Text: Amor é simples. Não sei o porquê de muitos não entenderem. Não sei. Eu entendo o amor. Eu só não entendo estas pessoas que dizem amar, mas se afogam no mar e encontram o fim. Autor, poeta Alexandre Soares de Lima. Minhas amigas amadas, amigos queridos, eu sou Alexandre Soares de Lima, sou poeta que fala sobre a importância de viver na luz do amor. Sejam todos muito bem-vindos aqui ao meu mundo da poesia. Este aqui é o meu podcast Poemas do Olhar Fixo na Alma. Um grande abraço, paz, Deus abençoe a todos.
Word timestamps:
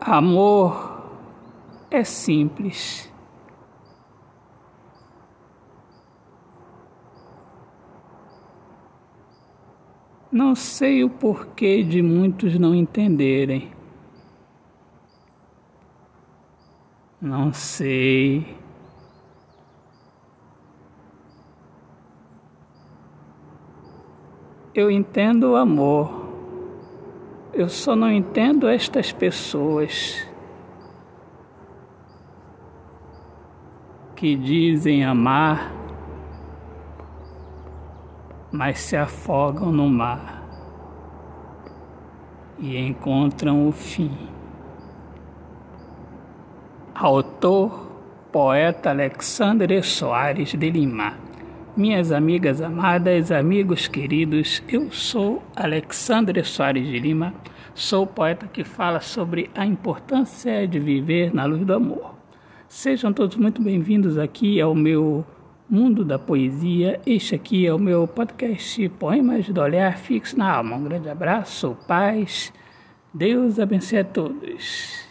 Amor 0.00 1.02
é 1.90 2.02
simples. 2.02 3.12
Não 10.32 10.54
sei 10.54 11.04
o 11.04 11.10
porquê 11.10 11.82
de 11.82 12.00
muitos 12.00 12.58
não 12.58 12.74
entenderem. 12.74 13.72
Não 17.20 17.52
sei. 17.52 18.56
Eu 24.74 24.90
entendo 24.90 25.50
o 25.50 25.56
amor. 25.56 26.19
Eu 27.52 27.68
só 27.68 27.96
não 27.96 28.10
entendo 28.10 28.68
estas 28.68 29.10
pessoas 29.10 30.24
que 34.14 34.36
dizem 34.36 35.04
amar, 35.04 35.72
mas 38.52 38.78
se 38.78 38.96
afogam 38.96 39.72
no 39.72 39.88
mar 39.88 40.42
e 42.58 42.76
encontram 42.78 43.66
o 43.66 43.72
fim. 43.72 44.16
Autor, 46.94 47.90
poeta 48.30 48.90
Alexandre 48.90 49.82
Soares 49.82 50.50
de 50.50 50.70
Lima. 50.70 51.29
Minhas 51.80 52.12
amigas 52.12 52.60
amadas, 52.60 53.32
amigos 53.32 53.88
queridos, 53.88 54.62
eu 54.68 54.92
sou 54.92 55.42
Alexandre 55.56 56.44
Soares 56.44 56.86
de 56.86 56.98
Lima, 56.98 57.32
sou 57.74 58.06
poeta 58.06 58.46
que 58.46 58.62
fala 58.62 59.00
sobre 59.00 59.50
a 59.54 59.64
importância 59.64 60.68
de 60.68 60.78
viver 60.78 61.32
na 61.32 61.46
luz 61.46 61.64
do 61.64 61.72
amor. 61.72 62.16
Sejam 62.68 63.14
todos 63.14 63.38
muito 63.38 63.62
bem-vindos 63.62 64.18
aqui 64.18 64.60
ao 64.60 64.74
meu 64.74 65.24
mundo 65.70 66.04
da 66.04 66.18
poesia. 66.18 67.00
Este 67.06 67.34
aqui 67.34 67.66
é 67.66 67.72
o 67.72 67.78
meu 67.78 68.06
podcast 68.06 68.86
Poemas 68.90 69.48
do 69.48 69.62
Olhar 69.62 69.96
Fixo 69.96 70.36
na 70.36 70.56
Alma. 70.56 70.76
Um 70.76 70.84
grande 70.84 71.08
abraço, 71.08 71.74
paz, 71.88 72.52
Deus 73.14 73.58
abençoe 73.58 74.00
a 74.00 74.04
todos. 74.04 75.09